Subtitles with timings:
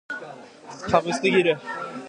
[0.89, 1.59] 寒すぎる